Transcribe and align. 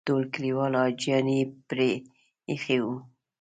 ټول 0.07 0.23
کلیوال 0.33 0.73
حاجیان 0.81 1.25
یې 1.35 1.41
پرې 1.67 1.91
ایښي 2.49 2.79
وو. 2.83 2.95